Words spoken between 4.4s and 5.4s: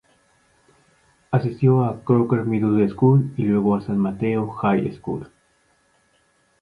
High School.